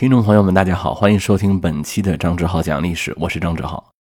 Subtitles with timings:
[0.00, 3.92] 听众朋友们，大家好，欢迎收听本期的张志浩讲历史，我是张志浩。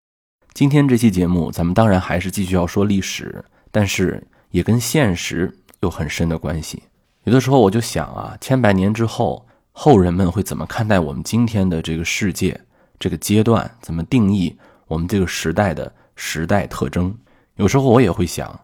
[0.53, 6.81] 今天这期节目，咱们当然还是继续要说历史，但是也跟现实有很深的关系。
[7.25, 12.57] 有的时候我就想啊，千百年之后，后人们会怎么看待我们今天的这个世界、
[12.97, 13.69] 这个阶段？
[13.81, 14.57] 怎么定义
[14.87, 17.13] 我们这个时代的时代特征？
[17.55, 18.57] 有时候我也会想，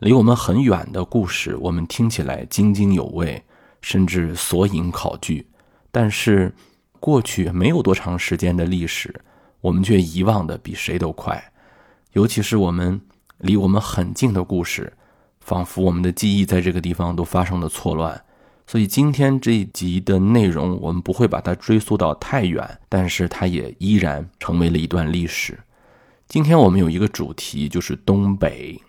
[0.00, 3.42] 离我们很远的故事，我们听起来津津有味，
[3.80, 5.48] 甚至索引考据，
[5.90, 6.54] 但是。
[7.04, 9.14] 过去没有多长时间的历史，
[9.60, 11.52] 我们却遗忘的比谁都快。
[12.14, 12.98] 尤其是我们
[13.36, 14.90] 离我们很近的故事，
[15.38, 18.24] 仿佛我们的记忆在这个地方都发生了错乱。
[18.66, 25.58] 所以今天这一集的内容，我们不会把它追溯到太远，但是它也依然成为了一段历史。
[26.26, 28.80] 今天我们有一个主题，就是东北，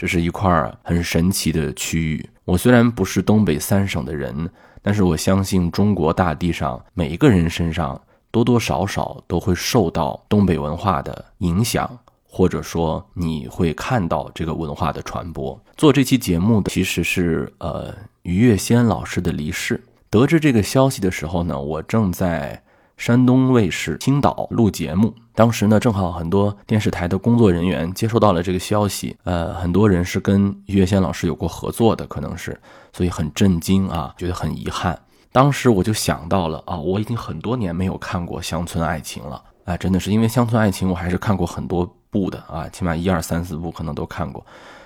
[0.00, 0.50] 这是一块
[0.82, 2.30] 很神奇的区域。
[2.46, 4.50] 我虽然不是东北三省的人。
[4.82, 8.00] 但是我相信，中国大地上每一个人身上
[8.30, 15.62] 多多少少都会受到东北文化的影响，或者说你会看到这个文化的传播。
[15.76, 19.84] 做这期节目的其实是呃于月仙老师的离世。
[20.08, 22.62] 得知这个消息的时候呢，我正在。
[23.00, 32.60] 山东卫视青岛录节目，当时呢正好很多电视台的工作人员接收到了这个消息，呃，很多人是跟于月仙老师有过合作的，可能是，
[32.92, 35.00] 所以很震惊啊，觉得很遗憾。
[35.32, 44.44] 当时我就想到了啊，我已经很多年没有看过乡村爱情了，啊，真的是因为乡村爱情，我还是看过很多部的啊，起码一二三四部可能都看过，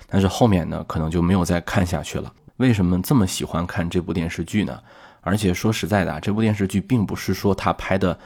[0.09, 2.33] 但是后面呢可能就没有再看下去了。
[2.59, 4.79] 为什么这么喜欢看这部电视剧呢？
[5.25, 8.17] 而且说实在的啊，这部电视剧并不是说他拍的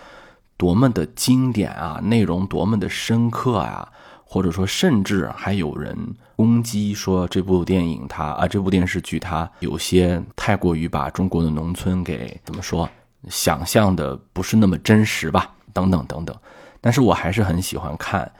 [0.56, 3.90] 多么的经典啊，内容多么的深刻啊，
[4.24, 5.96] 或者说甚至还有人
[6.36, 12.88] 攻击说这部电影它啊这部电视剧它有些太过于把中国的农村给怎么说
[13.28, 16.36] 想象的不是那么真实吧，等等等等。
[16.80, 18.30] 但是我还是很喜欢看。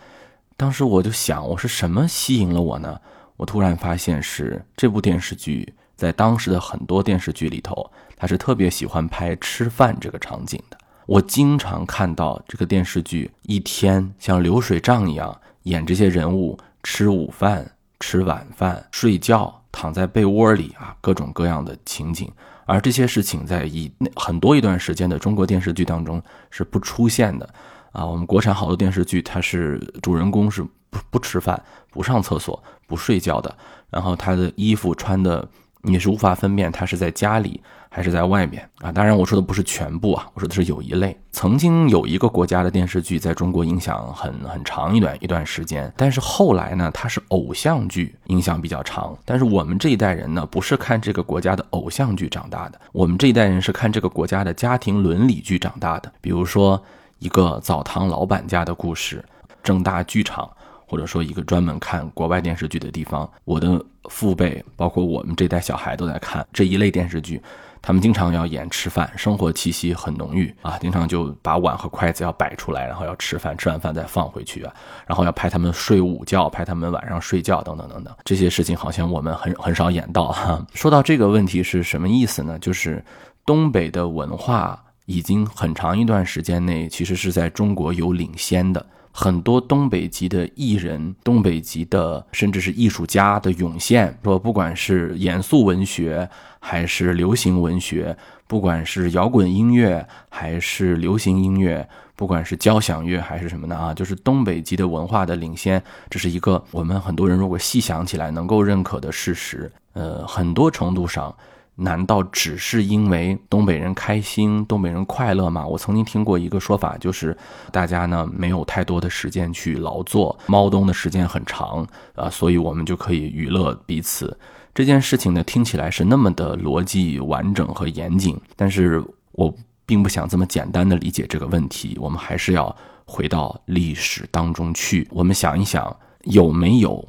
[0.56, 3.00] 当时我就想，我是什么吸引了我呢？
[3.36, 7.90] 我突然发现是这部电视剧在当时的很多电视剧里头。
[8.20, 10.76] 他是特别喜欢拍吃饭这个场景的。
[11.06, 17.70] 我经常看到这个电视剧，一天像流水账一样演这些人物吃午饭、
[18.00, 22.28] 吃晚饭、睡觉、躺在被窝里啊，各种各样的情景。
[22.66, 26.20] 而这些事情在一很多一段时间的中国电视剧当中
[26.50, 27.48] 是不出现的
[27.92, 28.04] 啊。
[28.04, 30.60] 我们国产好多电视剧，它是主人公是
[30.90, 33.56] 不不吃饭、不上厕所、不睡觉的，
[33.90, 35.48] 然后他的衣服穿的
[35.82, 37.60] 你是无法分辨他是在家里。
[37.90, 38.92] 还是在外面啊？
[38.92, 41.18] 当然，我说的不是全部啊，我说的是有一类。
[41.32, 49.16] 曾经有一个国家的电视剧在中国影响很很长一段一段时间，但是后来呢，它是偶像剧影响比较长。
[49.24, 56.12] 但是我们这一代人呢，不是看这个国家的偶像剧长大的，我们这一代人是看这个国家的家庭伦理剧长大的。
[56.20, 56.80] 比如说
[57.20, 59.24] 一个澡堂老板家的故事，
[59.62, 60.48] 正大剧场。
[60.88, 67.40] 或者说一个专门看国外电视剧的地方，我的父辈，包括我们这代小孩都在看这一类电视剧。
[67.80, 74.74] 他们经常要演吃饭，生活气息很浓郁啊，经常就把碗和筷子要摆出来，然后要吃饭，吃完饭再放回去啊，
[75.06, 78.12] 然后要拍他们睡午觉，拍他们晚上睡觉等等等等。
[78.24, 80.66] 这些事情好像我们很很少演到哈。
[80.74, 82.58] 说到这个问题是什么意思呢？
[82.58, 83.02] 就是
[83.46, 88.84] 东北的文化已经很长一段时间内其实是在中国有领先的。
[89.20, 96.30] 很多东北籍的艺人、东北籍的甚至是艺术家的涌现，说不管是严肃文学
[96.60, 101.84] 还是流行文学，不管是摇滚音乐还是流行音乐，
[102.14, 109.68] 不管是交响乐还是什么的啊，就是东北籍的文化的领先，这是一个我们很多人如果细想起来能够认可的事实。
[109.94, 111.34] 呃，很多程度上。
[111.80, 115.64] 难道只是因为东北人开心、东北人快乐吗？
[115.64, 117.36] 我曾经听过一个说法，就是
[117.70, 124.36] 大家呢没有太多的时间去劳作，猫冬的时间很长啊，所以我们就可以娱乐彼此。
[124.74, 129.00] 这件事情呢听起来是那么的逻辑完整和严谨，但是
[129.30, 129.54] 我
[129.86, 131.96] 并不想这么简单的理解这个问题。
[132.00, 132.74] 我们还是要
[133.04, 137.08] 回到历史当中去，我们想一想，有没有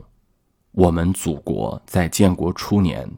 [0.74, 3.10] 我们祖国在建国初年？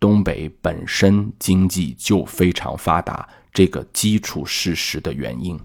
[0.00, 5.58] 东北本身经济就非常发达，这个基础事实的原因，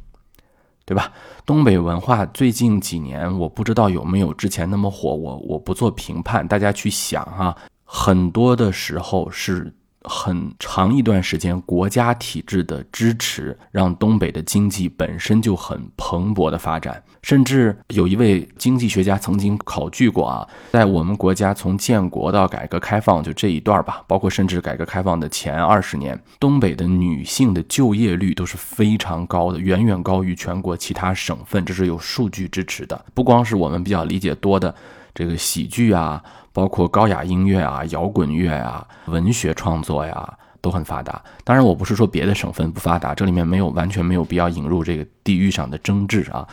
[0.85, 1.11] 对吧？
[1.45, 17.01] 东北文化最近几年，我不知道有没有之前那么火，我我不做评判，大家去想哈，很多的时候是很长一段时间，国家体制的支持让东北的经济本身就很蓬勃的发展。
[17.21, 33.05] 甚至有一位经济学家曾经考据过啊，在我们国家从建国到改革开放就这一段吧，包括甚至改革开放的前二十年，东北的女性的就业率都是非常高的，远远高于全国其他省份，这是有数据支持的。
[33.13, 34.75] 不光是我们比较理解多的
[35.15, 36.21] 这个喜剧啊。
[36.53, 41.21] 包括高雅音乐啊、摇滚乐啊、文学创作呀，都很发达。
[41.43, 46.47] 当然，我不是说别的省份不发达，这里面没有完全没有必要引入这个地域上的争执啊。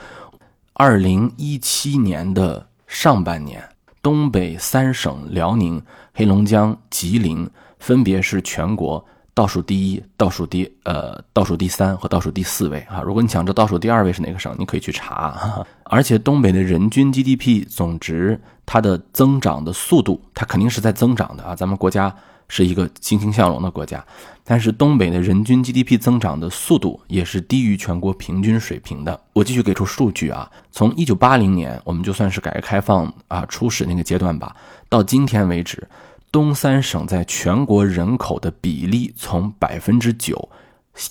[0.72, 3.62] 二零一七年的上半年，
[4.02, 5.80] 东北三省辽宁、
[6.14, 7.48] 黑龙江、吉林
[7.78, 9.06] 分别是全国。
[9.32, 13.00] 倒数第一、倒数第呃、倒数第三和倒数第四位啊！
[13.00, 15.64] 如果你想知道倒数第二位是哪个省，你可以去查。
[15.84, 21.54] 而且东北的人均 GDP 总值，它的增长的速度，它肯定是在增长的啊！
[21.54, 22.14] 咱们国家
[22.48, 24.04] 是一个欣欣向荣的国家，
[24.44, 29.18] 但是东北的人均 GDP 增长的速度也是低于全国平均水平的。
[29.32, 34.54] 我继续给出数据啊，从一九八零年，我们就算是改革开放啊初始那个阶段吧，
[34.88, 35.86] 到今天为止。
[36.32, 40.48] 东三省在全国人口的比例从百分之九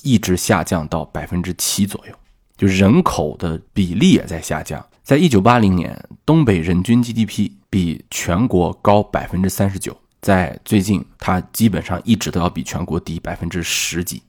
[0.04, 2.14] 一直下降到百分之七左右，
[2.56, 4.86] 就人口的比例也在下降。
[5.04, 14.22] 在一九八零年，东北人均 GDP 比全国高百分之三十九，在最近，它基本上一直都要比全国低百分之十几。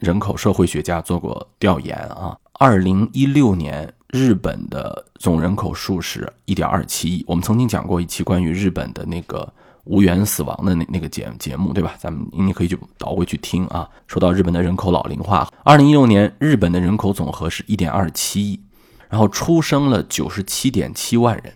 [0.00, 7.24] 人口社会学家做过调研啊，二零一六年日本的总人口数是一点二七亿。
[7.26, 9.50] 我们曾经讲过一期关于日本的那个。
[9.84, 11.94] 无缘死亡的那那个节节目对吧？
[11.98, 13.88] 咱们你可以去倒回去听啊。
[14.06, 18.60] 说到日本的人口老龄化，二零一六年日本的人口总和是一点二七亿，
[19.08, 21.52] 然后出生了九十七点七万人。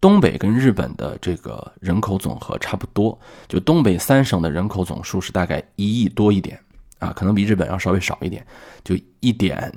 [0.00, 6.58] 东北跟日本的这个人口总和差不多，就东北三省的人口总数是大概一亿多一点
[6.98, 8.44] 啊，可能比日本要稍微少一点，
[8.82, 9.72] 就一点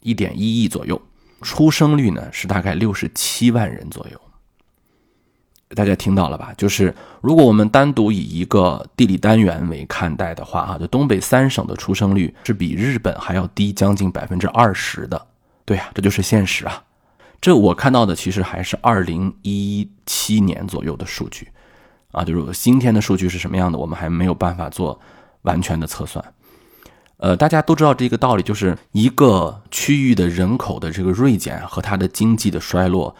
[0.00, 1.00] 一点一亿左右。
[1.42, 4.20] 出生率呢是大概六十七万人左右。
[5.74, 6.54] 大家听到了吧？
[6.56, 15.26] 就是如果我们单独以一个地理单元为看待的话，哈，就东北三省的出生率是比日本还要低将近百分之二十的。
[15.64, 16.84] 对呀，这就是现实啊。
[17.40, 21.48] 这我看到的其实还是二零一七年左右的数据
[22.12, 24.98] 啊，就是今天的数据是什么样的，我们还没有办法做
[25.42, 26.24] 完全的测算。
[27.16, 33.16] 呃，大家都知道这个道理，就是一个区域的人口的这个锐减和它的经济的衰落。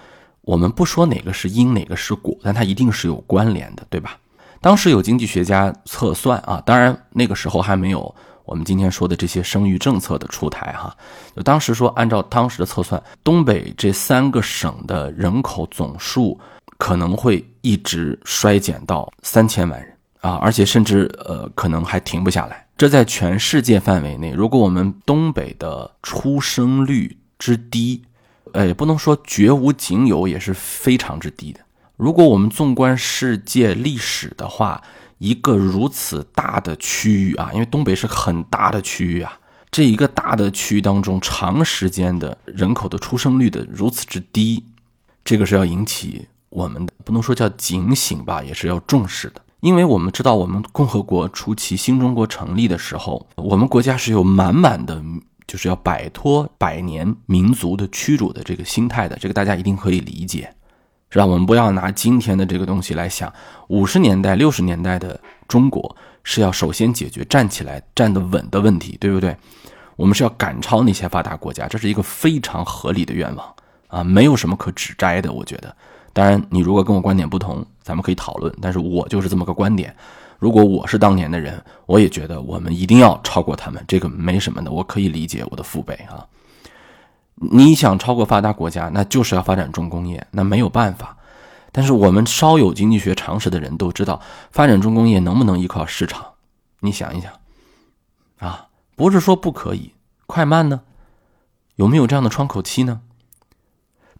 [0.46, 4.16] 我们不说哪个是因，哪个是果，但它一定是有关联的，对吧？
[4.60, 8.14] 当时有经济学家测算啊，当然那个时候还没有
[8.44, 10.96] 我们今天说的这些生育政策的出台哈。
[11.34, 16.38] 就当时说，按照当时的测算，东北这三个省的人口总数
[16.78, 22.64] 可能会一直衰减到三千万人啊，而且甚至呃可能还停不下来。
[22.78, 28.00] 这在全世界范围内，如果我们东北的出生率之低。
[28.56, 31.60] 呃，也不能说绝无仅有，也是非常之低的。
[31.96, 34.82] 如果我们纵观世界历史的话，
[35.18, 39.38] 一个如此大的区域啊，因为东北是很大的区域啊，
[39.70, 44.64] 这一个大的区域当中，长时间的人口的出生率的如此之低，
[45.22, 49.42] 这个是要引起我们的不能说叫警醒吧，也是要重视的。
[49.60, 55.02] 因为我们知道，我们共和国初期新中国成立的时候，我们国家是有满满的。
[55.46, 60.52] 就是要摆脱百年民族的屈辱的这个心态的，这个大家一定可以理解，
[61.10, 61.26] 是吧？
[61.26, 63.32] 我们不要拿今天的这个东西来想，
[63.68, 69.36] 五十年代、六十年代的中国是要首先解决站起来站得稳的问题，对不对？
[69.96, 73.54] 我们是要赶超那些发达国家，这是一个非常合理的愿望
[73.88, 75.74] 啊，没有什么可指摘的，我觉得。
[76.12, 79.94] 当然，你如果跟我观点不同，咱们可以讨论，但是我就是这么个观点。
[80.38, 86.26] 如果我是当年的人，我也觉得我们一定要超过他们，这个没什么的，我可以理解我的父辈啊。
[87.34, 91.16] 你想超过发达国家，那就是要发展重工业，那没有办法。
[91.72, 96.24] 但是我们稍有经济学常识的人都知道，发展重工业能不能依靠市场？
[96.80, 97.32] 你想一想，
[98.38, 99.92] 啊，不是说不可以，
[100.26, 100.80] 快慢呢？
[101.74, 103.02] 有没有这样的窗口期呢？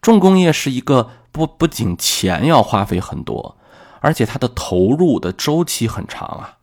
[0.02, 3.56] 重工业是一个不不仅钱要花费很多。
[4.06, 6.58] 而且它的投入的周期很长啊，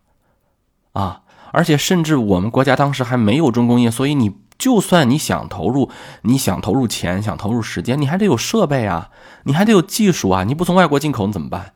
[0.94, 1.22] 啊，
[1.52, 5.90] 而且甚至我们国家当时还没有重工业，所以你就算你想投入，
[6.22, 9.10] 你想投入钱，想投入时间，你还得有设备啊，
[9.44, 11.74] 你还得有技术啊，你不从外国进口你怎么办？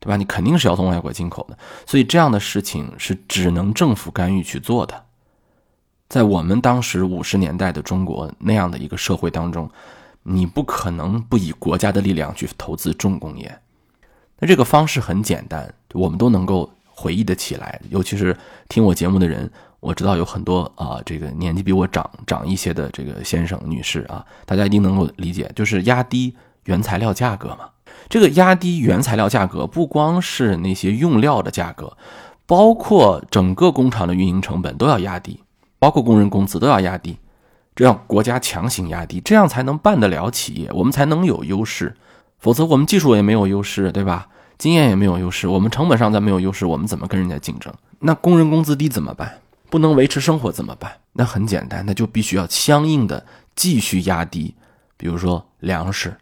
[0.00, 0.16] 对吧？
[0.16, 1.56] 你肯定是要从外国进口的，
[1.86, 5.04] 所以这样的事情是只能政府干预去做的。
[6.08, 9.70] 在我们当时五十年代的中国那样的一个社会当中，
[10.24, 13.56] 你不可能不以国家的力量去投资重工业。
[14.40, 17.80] 那这个方式很简单，我们都能够回忆得起来。
[17.90, 18.36] 尤其是
[18.68, 19.48] 听我节目的人，
[19.80, 27.68] 我知道有很多啊，这个年纪比我长长一些的这个先生女士啊，大家一定能够理解，就是压低原材料价格嘛。
[28.08, 31.96] 这个压低原材料价格，不光是那些用料的价格，
[32.46, 35.38] 包括整个工厂的运营成本都要压低，
[35.78, 37.18] 包括工人工资都要压低，
[37.76, 41.94] 这样国家强行压低，这样才能办得了企业，我们才能有优势。
[42.40, 44.26] 否则我们技术也没有优势，对吧？
[44.58, 47.72] 经验也没有优势，我们成本上再没有优势，我们怎么跟人家竞争？
[47.98, 49.38] 那工人工资低怎么办？
[49.70, 50.90] 不能维持生活怎么办？
[51.12, 54.54] 那很简单，那就必须要相应的继续压低，
[54.96, 56.16] 比如说粮食。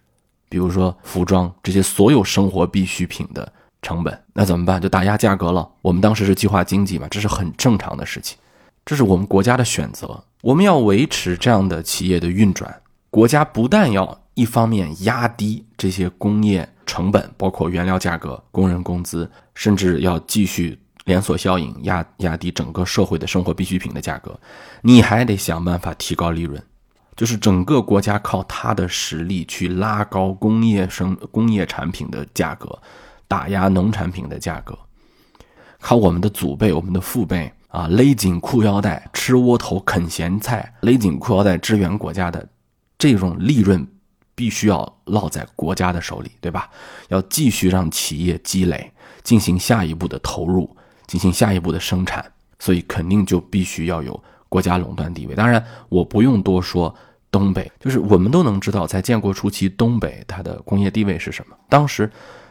[0.50, 4.80] 比如说服装这些所有生活必需品的成本，那怎么办？
[4.80, 5.68] 就打压价格了。
[5.82, 8.38] 我们当时是计划经济嘛，这是很正常的事情，
[8.86, 10.24] 这是我们国家的选择。
[10.40, 24.38] 我们要维持这样的企业的运转，国家不但要一方面压低这些工业成本，包括原料价格、工人工资，甚至要继续连锁效应压压低整个社会的生活必需品的价格，
[24.80, 26.62] 你还得想办法提高利润。
[27.16, 32.80] 就是整个国家靠它的实力去拉高工业生工业产品的价格，
[33.26, 34.78] 打压农产品的价格，
[35.80, 42.48] 靠我们的祖辈、我们的父辈啊，勒紧裤腰带吃窝头啃咸菜，勒紧裤腰带支援国家的
[42.96, 43.84] 这种利润，
[44.38, 46.70] 必须要落在国家的手里，对吧？
[47.08, 48.92] 要继续让企业积累，
[49.24, 50.70] 进行下一步的投入，
[51.08, 52.24] 进行下一步的生产，
[52.60, 55.34] 所以肯定就必须要有国家垄断地位。
[55.34, 56.94] 当然，我不用多说。
[57.30, 61.54] 东北就是我们都能知道，在建国初期，东北它的工业地位是什么？
[61.68, 62.10] 当时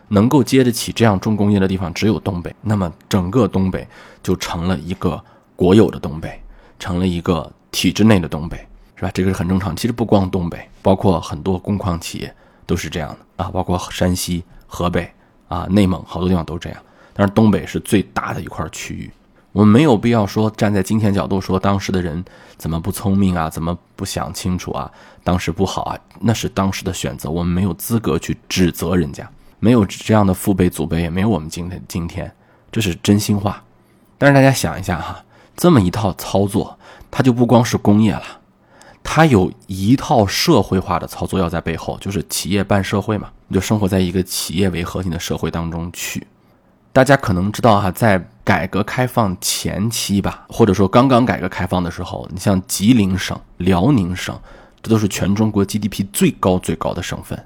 [0.09, 3.87] 能够接得起这样重工业的地方只有东北，那么整个东北
[4.21, 5.19] 就成了一个
[5.55, 6.39] 国有的东北，
[6.77, 9.11] 成了一个体制内的东北，是吧？
[9.13, 9.73] 这个是很正常。
[9.73, 12.35] 其实不光东北，包括很多工矿企业
[12.65, 15.09] 都是这样的啊，包括山西、河北
[15.47, 16.79] 啊、内蒙好多地方都这样。
[17.13, 19.09] 但是东北是最大的一块区域。
[19.53, 22.23] 我们没有必要说站在今天角度说当时的人
[22.57, 24.91] 怎么不聪明啊，怎么不想清楚啊，
[25.23, 29.27] 当时不好啊，那是当时的选择，我们没有资格去指责人家，
[29.59, 32.31] 没有这样的父辈祖辈，也没有我们今天今天，
[32.71, 33.63] 这是真心话。
[34.19, 35.23] 但是大家想一下哈，
[35.55, 36.77] 这么一套操作，
[37.09, 38.23] 它就不光是工业了，
[39.09, 46.27] 它有一套社会化的操作要在背后，就是企业办社会嘛，你就生活在一个企业为核心的社会当中去。
[46.91, 54.37] 大家可能知道哈，在改革开放前期吧，或者说刚刚改革开放的时候，你像吉林省、辽宁省，
[54.83, 57.41] 这都是全中国 GDP 最高最高的省份，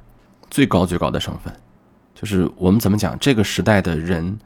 [0.49, 1.53] 最高最高的省份。
[2.15, 4.37] 就是我们怎么讲，这个时代的人，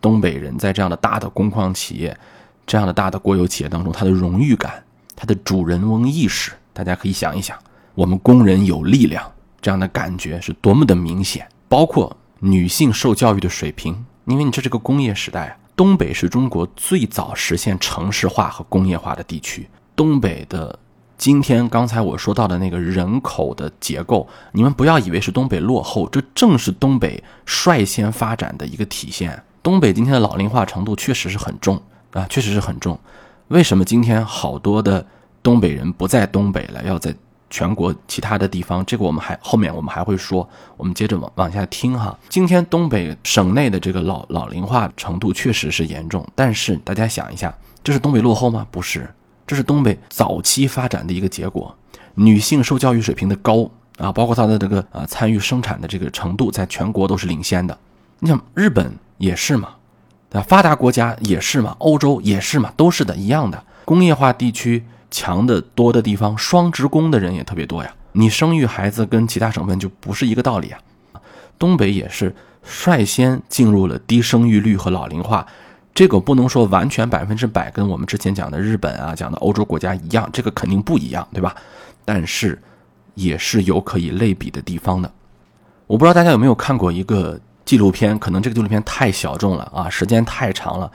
[0.00, 2.18] 东北人在这样的大的工矿企业、
[2.66, 4.82] 这样的大的国有企业当中，他的荣誉感、
[5.18, 7.58] 它的主人翁意识，大家可以想一想，
[7.96, 9.28] 我们工人有力量
[9.60, 11.44] 这样的感觉是多么的明显。
[11.68, 14.04] 包括女性受教育的水平。
[14.24, 19.66] 因为你这是个工业时代，东北是中国最早实现城市化和工业化的地区。
[19.96, 20.78] 东北的
[21.16, 29.42] 今天，刚才我说到的那个人口的结构，你们不要以为是东北落后，这正是东北率先发展的一个体现。
[29.62, 31.80] 东北今天的老龄化程度确实是很重
[32.12, 33.00] 啊，确实是很重。
[33.48, 35.04] 为什么今天好多的
[35.42, 37.14] 东北人不在东北了，要在？
[37.50, 42.14] 全国其他的地方，这个我们还后面我们还会说，我们接着往往下听哈。
[42.28, 48.66] 今天东北省内的这个老老龄化程度确实是严重，但是大家想一下，这是东北落后吗？
[48.70, 49.08] 不是，
[49.46, 51.74] 这是东北早期发展的一个结果。
[52.14, 57.78] 女性受教育水平的高啊，包括她的这个啊参与生产的这个程度，在全国都是领先的。
[58.18, 59.70] 你想日本也是嘛，
[60.30, 60.46] 对吧？
[60.48, 64.84] 发达国家也是嘛，欧洲也是嘛，都是的一样的工业化地区。
[65.10, 67.90] 强的多的地方，双职工的人也特别多呀。
[68.12, 70.78] 你生育孩子跟其他省份就不是一个道理啊。
[71.58, 75.46] 东北也是率先进入了低生育率和老龄化，
[75.94, 81.56] 这个不能说完全百分之百跟我们之前讲的日本啊、讲的欧洲国家一样，这个肯定不一样，对吧？
[82.04, 82.60] 但是
[83.14, 85.10] 也是有可以类比的地方的。
[85.86, 90.90] 我不知道大家有没有看过一个纪录片，可能这个纪录片太小众了啊，时间太长了，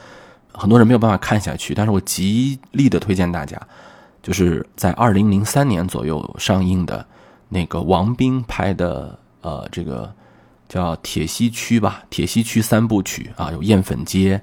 [0.52, 1.76] 很多人没有办法看下去。
[1.76, 3.62] 但是我极力的推荐大家。
[4.24, 7.06] 就是在二零零三年左右上映的，
[7.50, 10.12] 那个王兵拍的，呃，这个
[10.68, 14.42] 叫《铁西区》吧，《铁西区三部曲》啊，有艳粉街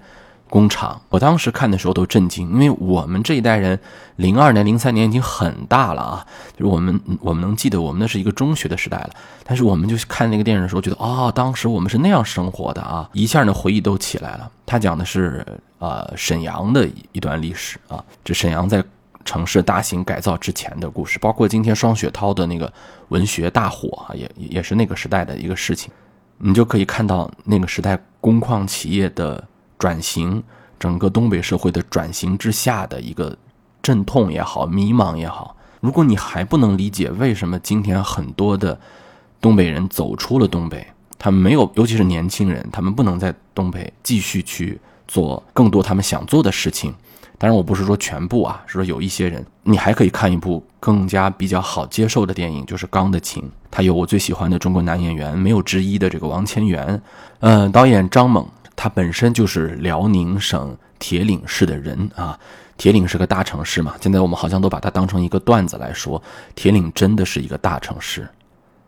[0.50, 1.00] 工厂。
[1.08, 3.78] 我当时看的时候都震惊，因为我们这一代人，
[4.16, 9.10] 零二年、零三年已经很大了啊，就是我们我们能记得我们那是一个中学的时代了。
[9.44, 14.50] 但是我们就看那个电影的时候，觉得啊，当时我们是那样生活的啊，一下呢回忆都起来了。
[14.66, 15.46] 他讲的是
[15.78, 18.84] 呃沈阳的一段历史啊，这沈阳在。
[19.22, 22.72] 城市大型改造之前的故事，包括今天双雪涛的那个
[23.10, 25.92] 文学大火啊，也也是那个时代的一个事情。
[26.38, 29.46] 你就可以看到那个时代工矿企业的
[29.80, 30.40] 转型，
[30.78, 33.36] 整个东北社会的转型之下的一个
[33.82, 35.56] 阵痛也好，迷茫也好。
[35.80, 38.78] 如果你还不能理解为什么今天很多的
[39.40, 40.86] 东北人走出了东北，
[41.18, 46.94] 他们没有，尤其是年轻人，他们不能在东北继续去做更多他们想做的事情。
[47.38, 57.00] 当然，我不是说全部啊，是说有一些人，你还可以看一部更加比较好接受的电影，就是《钢的琴》，它有我最喜欢的中国男演员，没有之一的这个王千源，
[57.38, 58.46] 呃，导演张猛，
[58.80, 62.40] 他本身就是辽宁省铁岭市的人啊。
[62.78, 66.22] 铁岭是个大城市嘛，现在我们好像都把它当成一个段子来说，
[66.54, 68.26] 铁岭真的是一个大城市，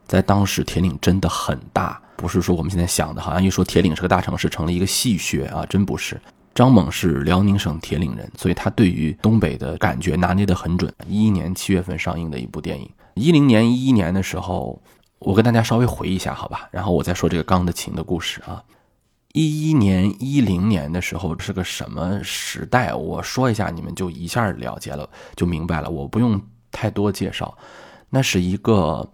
[0.06, 6.18] 在当时铁岭真的很大，不是说我们现在想的，好像一说铁岭是个大城市成了一个戏谑啊，真不是。
[6.54, 10.90] 张猛是辽宁省铁岭人，所以他对于东北的感觉拿捏得很准。
[11.06, 14.80] 一一年七月份上映的一部电影，一零年、一一年的时候，
[15.18, 16.66] 我跟大家稍微回忆一下，好吧？
[16.70, 18.62] 然后我再说这个《钢的琴》的故事啊。
[19.32, 22.94] 一一年、一零年的时候是个什么时代？
[22.94, 25.90] 我说一下，你们就一下了解了，就明白了。
[25.90, 27.56] 我不用太多介绍，
[28.10, 29.08] 那是一个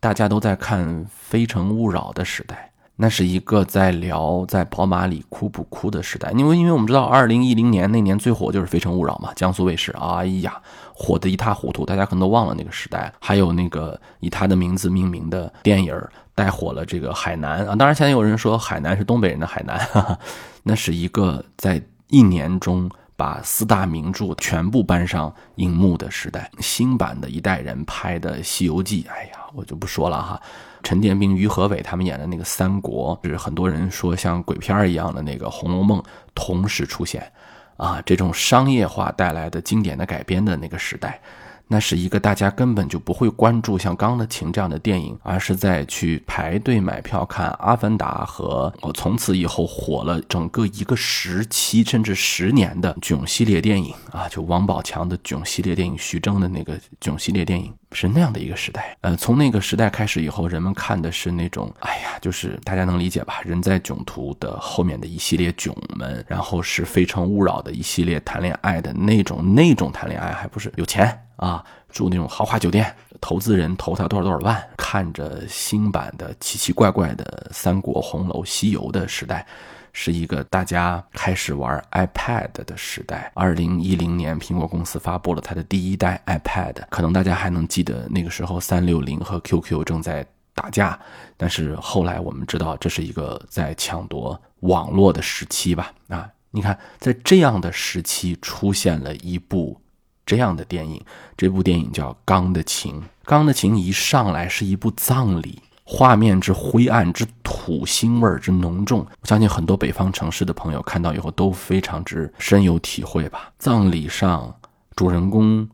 [0.00, 2.64] 大家都在看《非诚勿扰》的时代。
[3.00, 10.60] 那是一个在聊在宝马里哭不哭的时代，因为因为我们知道，二零一零年那年最火就是《非诚勿扰》嘛，江苏卫视，哎呀，
[10.92, 13.12] 火得一塌糊涂，大家可能都忘了那个时代。
[13.20, 15.94] 还有那个以他的名字命名的电影
[16.38, 20.18] 带火了这个海南啊，当然现在有人说海南是东北人的海南， 哈哈，
[20.62, 26.48] 那是一个在一年中把四大名著全部搬上荧幕的时代。
[26.60, 30.40] 新版的一代人拍的《西游记》，哎呀，我就不说了哈。
[30.84, 36.00] 陈建斌、于和伟他们演的那个《三国》，是很多人说像鬼片一样的那个《红楼梦》
[36.36, 37.32] 同时出现，
[37.76, 41.20] 啊，这种商业化带来的经典的改编的那个时代。
[41.70, 58.96] 那是一个大家根本就不会关注像《钢的琴》这样的电影，而是在去排队买票看《阿凡达》和我从此以后火了整个一个时期甚至十年的囧系列电影啊，就王宝强的囧系列电影，徐峥的那个囧系列电影，是那样的一个时代。
[59.02, 63.42] 呃，从那个时代开始以后，人们看的是那种，哎呀，就是大家能理解吧？
[63.44, 71.27] 人在囧途的后面的一系列囧们，然后是非诚勿扰的一系列谈恋爱的那种那种谈恋爱，还不是有钱。
[71.38, 79.46] 啊，住那种豪华酒店，投资人投他多少多少万，看着新版的奇奇怪怪的《三国》《红楼》《西游》的时代，
[79.92, 83.30] 是一个大家开始玩 iPad 的时代。
[83.34, 90.98] 二零一零年，苹果公司发布了它的第一代 iPad，可能大家还能记得那个时候，三六零和 QQ 正在打架，
[91.36, 95.92] 但是后来我们知道，这是一个在抢夺网络的时期吧？
[96.08, 99.80] 啊，你看，在这样的时期出现了一部。
[100.28, 101.02] 这样的电影，
[101.38, 102.92] 这部电影叫《钢的琴》。
[103.24, 113.50] 《钢的琴》一上来是一部葬礼，画面之灰暗之土腥味之浓重，我相信很多北方城市的朋友看到以后都非常之深有体会吧。
[113.58, 114.54] 葬礼上，
[114.94, 115.66] 主人公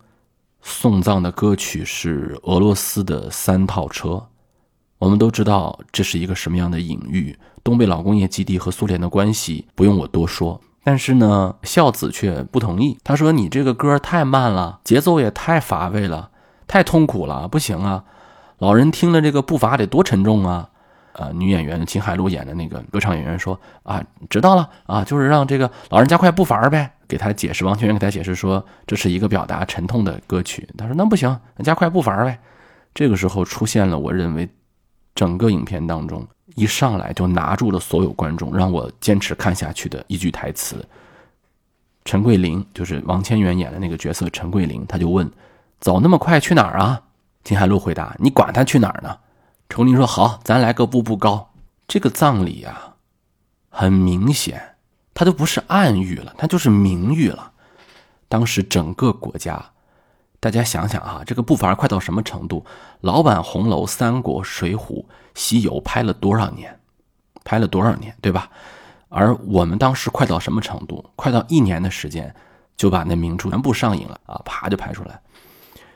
[0.63, 4.25] 送葬的歌曲是俄罗斯的三套车。
[4.99, 10.61] 我们都知道这是一个什么样的隐喻，东北老工业基地和苏联的关系，不用我多说。
[10.85, 12.99] 但是呢，孝子却不同意。
[13.03, 16.31] 他说：“你这个歌太慢了，节奏也太乏味了，
[16.67, 18.05] 太痛苦了，不行啊！
[18.59, 20.69] 老人听了这个步伐得多沉重啊！”
[21.15, 32.39] 呃，女演员秦海璐演的那个歌唱演员说：“啊，知道了啊，就是让这个老人加快步伐呗。”给他解释，王千源给他解释说：“这是一个表达沉痛的歌曲。”他说：“那不行，加快步伐呗。”
[32.93, 34.49] 这个时候出现了，我认为
[35.15, 36.27] 整个影片当中。
[36.55, 40.87] 一上来就拿住了所有观众，让我坚持看下去的一句台词。
[42.05, 45.31] 陈桂林就是王千源演的那个角色，陈桂林他就问
[45.81, 47.03] ：“走那么快去哪儿啊？”
[47.43, 49.19] 金海璐回答：“你管他去哪儿呢？”
[49.69, 51.51] 陈桂林说：“好，咱来个步步高。”
[51.89, 52.95] 这个葬礼啊，
[53.71, 54.77] 很明显，
[55.13, 57.53] 它都不是暗喻了，它就是明喻了。
[58.29, 59.71] 当时整个国家。
[60.45, 62.67] 大家想想啊，这个步伐快到什么程度？
[63.01, 64.79] 老版《红楼》《三国》《水浒》
[65.35, 66.79] 《西游》拍了多少年？
[67.45, 68.51] 拍了多少年，对吧？
[69.09, 71.03] 而我们当时快到什么程度？
[71.17, 72.35] 快到一年的时间
[72.77, 75.19] 就把那名著全部上映了啊，啪就拍出来，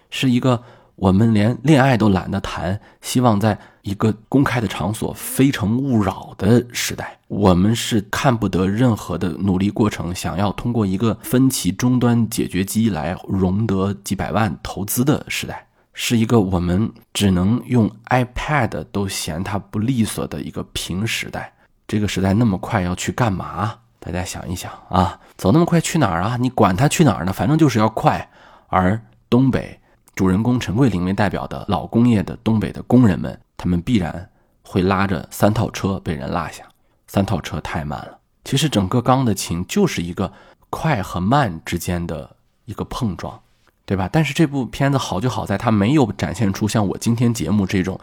[0.08, 0.62] 是一个。
[0.98, 21.52] 我们连恋爱都懒得谈，希望在一个公开的场所非诚勿扰的时代，我们是看不得任何的努力过程，想要通过一个分歧终端解决机来融得几百万投资的时代，是一个我们只能用 iPad 都嫌它不利索的一个平时代。
[21.87, 23.72] 这个时代那么快要去干嘛？
[24.00, 26.37] 大家想一想啊，走那么快去哪儿啊？
[26.40, 27.32] 你管它去哪儿呢？
[27.32, 28.28] 反正就是要快。
[28.66, 29.80] 而东北。
[30.18, 34.28] 主人公陈桂林为代表的老工业的东北的工人们，他们必然
[34.64, 36.64] 会拉着三套车被人落下。
[37.07, 40.33] 三套车太慢了，其实整个钢的琴就是一个
[40.70, 43.40] 快和慢之间的一个碰撞，
[43.87, 44.11] 对吧？
[44.12, 48.00] 但是这部片子好就好在它没有展现出像我今天节目这种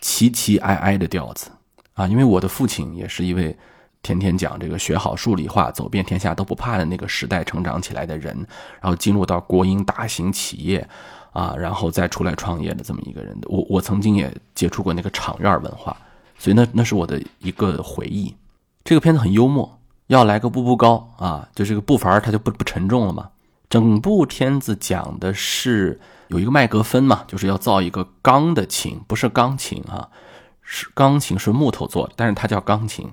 [0.00, 1.50] 奇奇哀哀的调子
[1.92, 3.54] 啊，因为我的父亲也是一位
[4.02, 8.34] 天天讲这个学好数理化、走遍天下都不怕的那个时代成长起来的人，
[8.80, 10.88] 然后进入到国营大型企业
[11.32, 13.38] 啊，然后再出来创业的这么一个人。
[13.44, 15.96] 我我曾经也接触过那个厂院文化，
[16.38, 18.34] 所以那那是我的一个回忆。
[18.84, 19.76] 这个片子很幽默。
[20.06, 23.30] 要来个步步高啊，就这个步伐它就不不沉重了嘛。
[23.68, 30.08] 整部片子讲的是有一个麦格芬嘛，就是要造一个钢的琴，不是钢琴啊，
[30.62, 33.08] 是钢琴是木头做的，但是它叫钢琴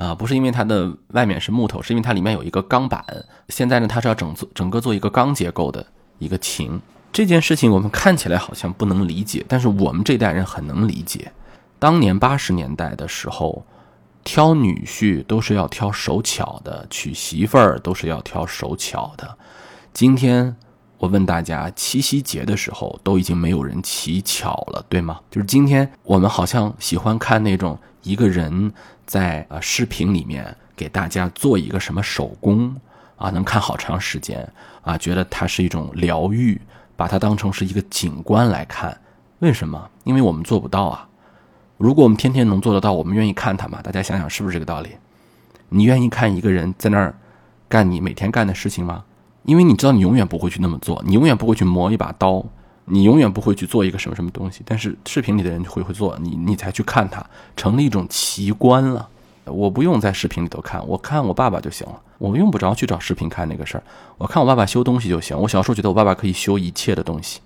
[0.00, 3.04] 啊，不是因为它的外面是木头，是因为它里面有一个钢板。
[3.50, 5.86] 现在呢，它是要整做整个做一个钢结构的
[6.18, 6.80] 一个琴。
[7.12, 11.30] 这件事情我们看起来好像不能理解，但是我们这代人很能理解。
[11.78, 13.64] 当年八十年代的时候。
[14.22, 19.38] 挑女婿都是要挑手巧的，娶媳妇儿都是要挑手巧的。
[19.94, 20.54] 今天
[20.98, 25.20] 我问大家，七夕节的时候都已经没有人乞巧了，对吗？
[25.30, 28.70] 就是今天我们好像喜欢看那种一个人
[29.10, 32.72] 在呃视频里面给大家做一个什么手工
[33.16, 34.48] 啊，能看好长时间
[34.82, 36.60] 啊，觉得它是一种疗愈，
[36.94, 38.96] 把它当成是一个景观来看。
[39.40, 39.90] 为什么？
[40.04, 41.08] 因为我们做不到啊。
[41.76, 43.80] 如果我们天天能做得到，我们愿意看他吗？
[43.82, 44.90] 大家想想是不是这个道理？
[45.70, 47.12] 你愿意看一个人在那儿
[47.68, 49.02] 干你每天干的事情吗？
[49.42, 52.44] 因为你知道你永远不会去那么做，你永远不会去磨一把刀，
[52.90, 54.62] 你永远不会去做一个什么什么东西。
[54.66, 57.24] 但是视频里的人就会会做，你你才去看它，
[57.56, 59.08] 成了一种奇观了。
[59.46, 63.82] 我不用在视频里头看，我看我爸爸就行了，我用不着去找视频看那个事儿，
[64.18, 65.36] 我看我爸爸修东西就行。
[65.38, 67.40] 我小时候觉得我爸爸可以修一切的东西。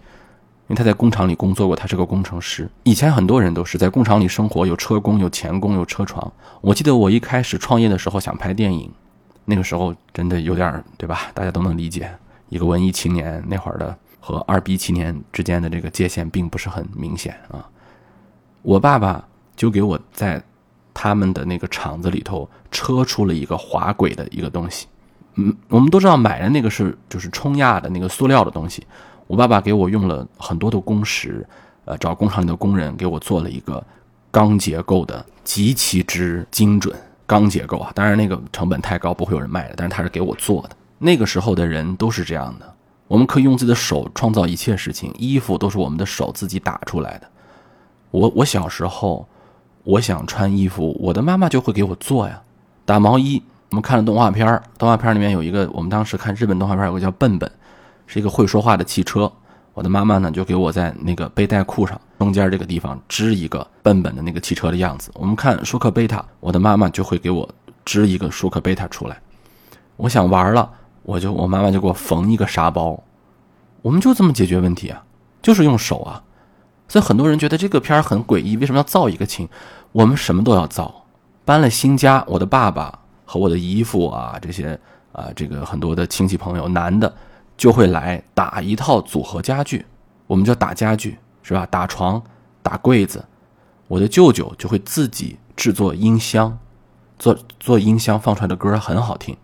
[0.66, 2.66] 因为他在工厂里工作过，他是个工程师。
[2.84, 6.32] 以前很多人都是在工厂里生活，有车工、有钳工、有车床。
[6.62, 8.90] 我记得我一开始创业的时候想拍电影，
[9.44, 11.30] 那个时候真的有点儿对吧？
[11.34, 12.10] 大家都能理解，
[12.48, 13.94] 一个文艺青年那会儿的
[14.24, 17.68] 和二逼青年之间的这个界限并不是很明显啊。
[18.62, 19.22] 我爸爸
[19.54, 20.42] 就给我在
[20.94, 24.86] 他们的那个厂子里头车出了一个滑轨的一个东西。
[25.34, 28.86] 嗯，我们都知道买的那个是就是冲压的那个塑料的东西。
[29.26, 31.46] 我爸爸给我用了很多的工时，
[31.84, 33.84] 呃，找工厂里的工人给我做了一个
[34.30, 37.92] 钢结构的极其之精准钢结构啊。
[37.94, 39.74] 当然那个成本太高，不会有人卖的。
[39.76, 40.70] 但是他是给我做的。
[40.98, 42.73] 那个时候的人都是这样的，
[43.06, 47.28] 我们可以用自己的手创造一切事情，衣服都是我们的手自己打出来的。
[48.10, 49.26] 我我小时候，
[49.82, 52.42] 我想穿衣服，我的妈妈就会给我做呀。
[52.84, 57.50] 打毛衣，我们看了动画片动画片里面有一个，我们当时看日本动画片有个叫笨笨。
[58.06, 59.32] 是一个会说话的汽车，
[59.72, 65.10] 我的妈妈呢就给我在那个背带裤上中间这个地方织一个笨笨的那个汽车的样子。
[65.14, 67.48] 我们看舒克贝塔，我的妈妈就会给我
[67.82, 69.18] 织一个舒克贝塔出来。
[69.96, 70.70] 我想玩了，
[71.04, 73.02] 我就我妈妈就给我缝一个沙包。
[73.82, 75.04] 我们就这么解决问题啊，
[75.40, 76.24] 就是用手啊。
[76.88, 79.48] 所以很多人觉得这个片很诡异，为什么要造一个琴？
[79.92, 81.06] 我们什么都要造。
[81.44, 84.78] 搬了新家，我的爸爸和我的姨父啊这些
[85.12, 87.14] 啊这个很多的亲戚朋友，男的。
[87.56, 89.86] 就会来打一套组合家具，
[90.26, 91.64] 我们叫打家具，是吧？
[91.64, 92.20] 打床、
[92.64, 93.24] 打柜子。
[93.86, 96.58] 我的舅舅就会自己制作音箱，
[97.16, 99.36] 做做音箱放出来的歌很好听，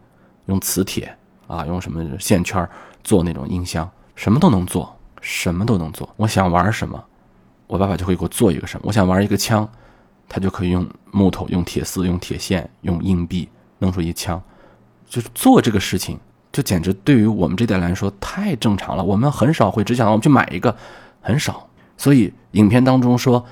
[0.47, 1.17] 用磁铁
[1.51, 2.67] 啊，用什么线圈
[3.03, 6.09] 做那种音箱，什么都能做，什么都能做。
[6.17, 7.03] 我想玩什么，
[7.67, 8.85] 我爸爸就会给我做一个什么。
[8.87, 9.69] 我想玩一个枪，
[10.29, 13.49] 他就可以用木头、用铁丝、用铁线、用硬币
[13.81, 14.41] 弄出一枪，
[15.09, 16.17] 就是做这个事情。
[16.53, 19.03] 就简直对于我们这代来说太正常了。
[19.03, 20.77] 我们很少会只想我们去买一个，
[21.21, 21.69] 很少。
[21.97, 23.45] 所以影片当中说，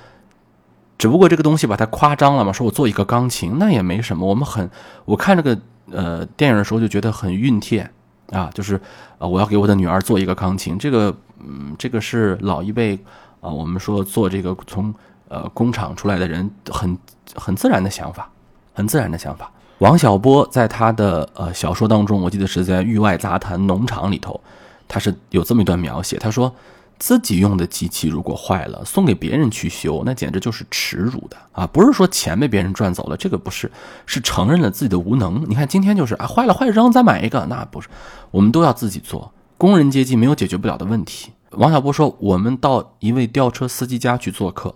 [0.99, 4.27] 只不过这个东西把它夸张了嘛，说我做一个钢琴，那也没什么。
[4.27, 4.69] 我们很，
[5.05, 5.57] 我看这个
[5.93, 7.89] 呃电影的时候就觉得很熨帖
[8.33, 8.75] 啊，就是
[9.19, 10.77] 啊我要给我的女儿做一个钢琴。
[10.77, 12.99] 这个嗯，这个是老一辈
[13.41, 14.93] 啊，我们说做这个从
[15.29, 16.99] 呃工厂出来的人很
[17.37, 18.29] 很自然的想法，
[18.75, 19.51] 很自然的想法。
[19.79, 24.41] 王小波在他的呃小说当中，我记得是在《域外杂谈农场》里头，
[24.89, 26.17] 他是有这么一段描写。
[26.19, 26.53] 他说
[26.99, 31.67] 自己用的机器如果坏了，送给别人去修，那简直就是耻辱的啊！
[31.67, 33.71] 不是说钱被别人赚走了，这个不是，
[34.07, 35.45] 是承认了自己的无能。
[35.49, 37.89] 你看今天就是啊，坏了坏了扔，再买一个，那不是，
[38.31, 39.33] 我们都要自己做。
[39.57, 41.33] 工人阶级没有解决不了的问题。
[41.53, 44.75] 王小波说，我们到一位吊车司机家去做客。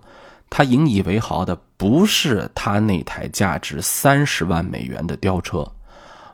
[0.54, 5.66] 他引以为豪的不是他那台价值三十万美元的吊车，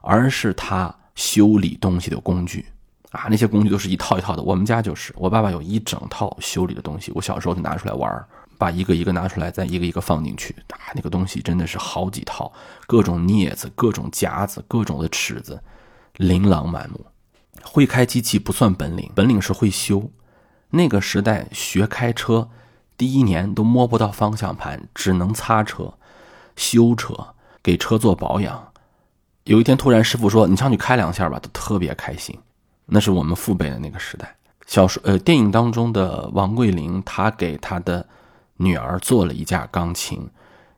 [0.03, 2.67] 而是他修理东西的工具
[3.11, 3.27] 啊！
[3.31, 4.43] 那些工具都是一套一套的。
[4.43, 8.25] 我们家就是，我爸爸有一整套修理的东西，我小时候就拿出来玩
[8.59, 10.55] 把一个一个拿出来，再一个一个放进去。
[10.69, 12.53] 啊，那个东西真的是好几套，
[12.87, 15.63] 各种镊子、各种夹子、各种的尺子，
[16.17, 17.07] 琳琅满目。
[17.63, 20.11] 会开机器不算本领，本领是会修。
[20.71, 22.51] 那个时代学开车，
[22.97, 25.95] 第一年都摸不到方向盘，只能擦车、
[26.57, 28.73] 修车、给车做保养。
[29.45, 32.39] 有一天突然师傅说：“你上去开两下吧。”都特别开心。
[32.91, 34.35] 那是我们父辈的那个时代。
[34.67, 38.07] 小说呃，电影当中的王桂林，他给他的
[38.57, 40.29] 女儿做了一架钢琴，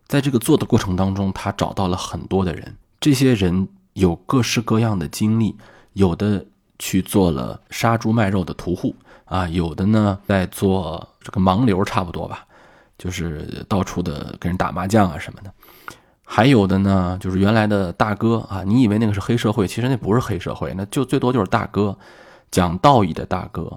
[0.06, 5.56] 在这个做的过程当中，他找到了很多的人，这些人有各式各样的经历，
[5.94, 6.44] 有的
[6.78, 8.94] 去做了杀猪卖肉的屠户
[9.24, 12.46] 啊，有的呢在做这个盲流，差不多吧，
[12.96, 15.52] 就是到处的跟人打麻将啊什么的，
[16.32, 21.96] 还有的呢就是原来的大哥啊，你以为那个是黑社会，其实那不是黑社会，那就最多就是大哥。
[22.52, 23.68] 讲道义的大哥。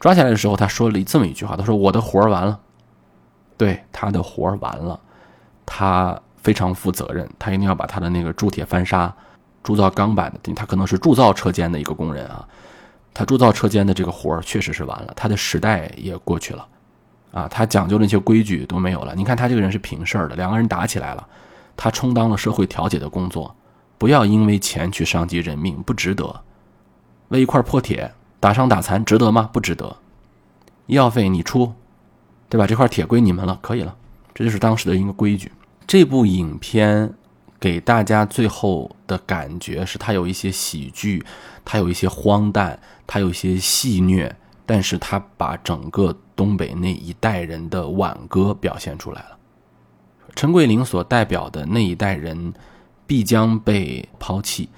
[0.00, 2.58] 抓起来的时候，他说了这么一句话：“他说我的活儿完了，
[3.58, 4.98] 对他的活儿完了，
[5.66, 9.14] 他非常负责任，他一定要把他的那个铸铁翻砂、
[9.62, 12.46] 铸造钢板的，他可能是铸造车间的一个工人啊，
[13.12, 16.66] 他铸造车间的这个活儿确实是完了，他的时代也过去了，
[17.32, 19.14] 啊，他讲究那些规矩都没有了。
[19.14, 21.26] 你看他这个人是平事儿的，两个人打起来了，
[21.78, 23.56] 他充当了社会调解的工作，
[23.96, 26.42] 不要因为钱去伤及人命，不值得，
[27.28, 29.50] 为一块破铁。”打伤打残值得吗？
[29.52, 29.96] 不值得。
[30.86, 31.72] 医药费你出，
[32.48, 32.68] 对吧？
[32.68, 33.96] 这块铁归你们了，可以了。
[34.32, 35.50] 这就是当时的一个规矩。
[35.88, 37.12] 这部影片
[37.58, 41.24] 给大家最后的感觉是，它有一些喜剧，
[41.64, 44.30] 它有一些荒诞，它有一些戏谑，
[44.64, 49.37] 但是它把整个东北那一代人的挽歌表现出来了。
[50.38, 52.54] 陈桂林所代表的那一代人
[53.08, 54.68] 必将被抛弃，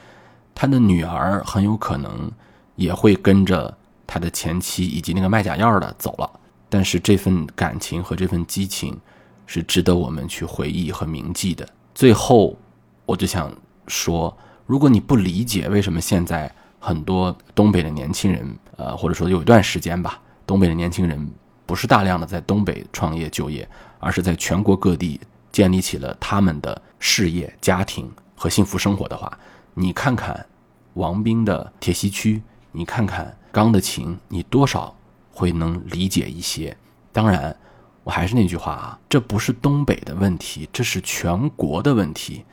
[0.54, 2.32] 他的女儿很有可能。
[2.76, 6.30] 也会跟着他的前妻以及那个卖假药的走了，
[6.70, 8.98] 但是这份感情和这份激情
[9.44, 11.68] 是值得我们去回忆和铭记的。
[11.94, 12.56] 最后，
[13.04, 13.52] 我就想
[13.86, 21.30] 说，如果你不理解为什么现在很多东北的年轻人，呃，或者说有一段时间吧，东北的年轻人
[21.66, 23.68] 不是大量的在东北创业就业，
[23.98, 25.20] 而是在全国各地
[25.52, 29.38] 建立起了他们的事业、家庭和幸福生活的话，
[29.74, 30.46] 你看看
[30.94, 32.42] 王斌的铁西区。
[32.72, 34.94] 你看看钢的琴，你多少
[35.32, 36.76] 会能理解一些。
[37.12, 37.56] 当然，
[38.04, 42.44] 我还是那句话啊，这不是东北的问题，这是全国的问题，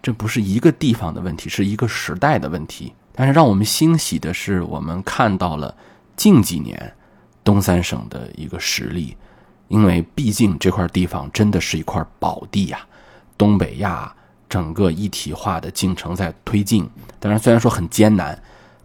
[0.00, 2.94] 这不是一个地方的问题，是一个时代的问题。
[3.12, 5.76] 但是让我们欣喜的是，我们看到了
[6.16, 6.94] 近几年
[7.44, 9.14] 东三省的一个实力，
[9.68, 12.78] 因为毕竟这块地方真的是一块宝地呀。
[13.38, 14.14] 东北亚
[14.48, 16.88] 整个一体化的进程在推进，
[17.20, 18.38] 当然虽然说很艰难。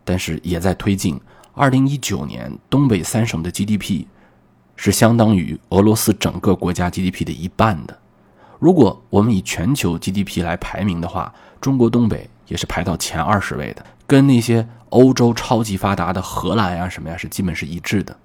[0.04, 1.22] 但是也在推进。
[1.54, 4.06] 二零一九年，东北三省的 GDP
[4.76, 7.96] 是相当于俄罗斯整个国家 GDP 的一半的。
[8.58, 18.18] 如果我们以全球 GDP 来排名的话，中国东北也是排到前二十位的，跟那些欧洲超级发达的荷兰呀什么呀是基本是一致的。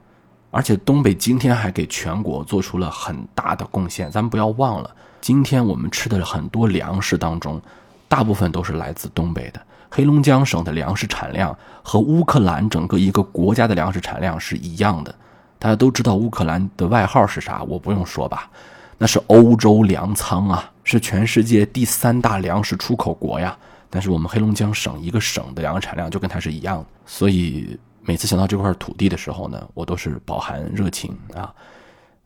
[0.50, 4.10] 而且东北今天还给全国做出了很大的贡献。
[4.10, 7.60] 咱们不要忘了，今天我们吃的很多粮食当中，
[8.08, 9.60] 大部分都是来自东北的。
[9.90, 15.14] 黑龙江省的粮食产量和乌克兰整个一个国家的粮食产量是一样的。
[15.58, 18.50] 大家都知道乌克兰的外号是啥，我不用说吧？
[18.98, 23.56] 那是欧洲粮仓啊，是全世界第三大粮食出口国呀。
[23.88, 31.54] 但是我们黑龙江省一个省的粮食产量就跟它是一样的，所以每次想到这块土地的时候呢，我都是饱含热情啊。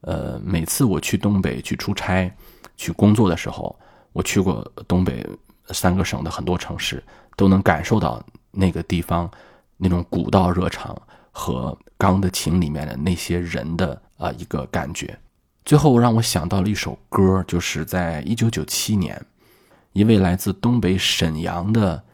[0.03, 2.33] 呃，每次我去东北去出差、
[2.77, 3.77] 去工作的时候，
[4.13, 5.27] 我去过东北
[5.71, 7.03] 三个省的很多城市。
[7.37, 9.31] 都能感受到那个地方
[9.79, 10.95] 那种古道热肠
[11.33, 15.19] 和《钢的琴》里面的那些人的啊一个感觉。
[15.65, 19.19] 最后让我想到了一首歌，就是在一九九七年，
[19.95, 22.05] 一位来自东北沈阳的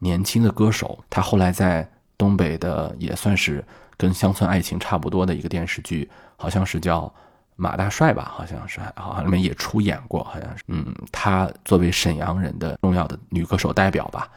[0.00, 1.88] 年轻的歌手，他后来在
[2.22, 3.64] 东北的也算是
[3.96, 7.00] 跟《乡村爱情》差不多的一个电视剧，好像是叫
[7.56, 10.62] 《马大帅》吧，好像是，好像里面也出演过，好像是。
[10.68, 14.30] 嗯，他作为沈阳人的重要的女歌手代表吧。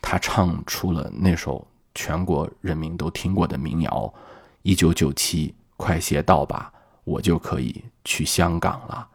[0.00, 4.12] 他唱出了那首全国人民都听过的民谣
[4.62, 9.08] ：“一九九七，快些到吧，我就可以去香港了。”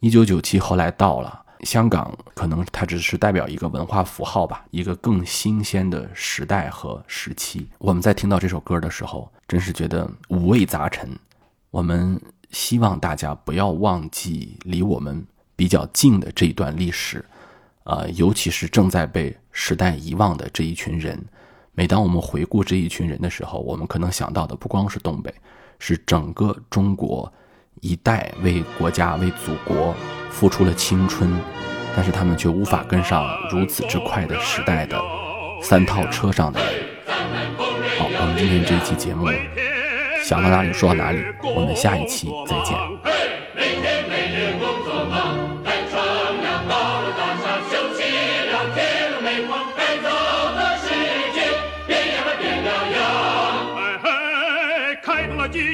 [0.00, 7.66] 一九九七后来到了香港，可能它只是代表一个文化符号吧，一个更新鲜的时代和时期。
[7.78, 11.08] 我们在听到这首歌的时候，真是觉得五味杂陈。
[11.70, 17.24] 我们希望大家不要忘记离我们比较近的这一段历史。
[17.84, 21.22] 啊，尤其是正在被时代遗忘的这一群人，
[21.72, 25.34] 每当我们回顾这一群人的时候，我们可能想到的不光是东北，
[25.78, 27.30] 是整个中国
[27.80, 29.94] 一代为国家、为祖国
[30.30, 31.30] 付出了青春，
[31.94, 35.00] 但是他们却无法跟上如此之快的时代的
[35.62, 36.68] 三套车上的人。
[37.98, 39.28] 好，我们今天这一期节目
[40.24, 41.22] 想到哪里说到哪里，
[41.54, 43.23] 我们下一期再见。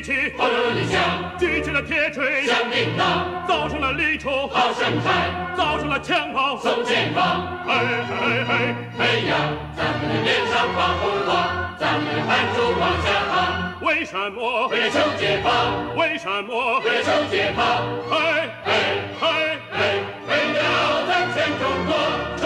[0.00, 0.98] 机器，轰隆一响；
[1.38, 7.46] 举起了铁锤，响叮当；造成了犁锄，好生产；造成了枪炮，送前方。
[7.66, 9.36] 嘿，哎，嘿，嘿呀！
[9.76, 13.74] 咱们的脸上放红光，咱们的汗珠往下淌。
[13.82, 14.68] 为什么？
[14.68, 15.96] 为了求解放。
[15.96, 16.80] 为什么？
[16.80, 17.84] 为了求解放。
[18.08, 18.72] 嘿，嘿，
[19.20, 19.28] 嘿，
[19.70, 22.39] 嘿，为了咱全中国。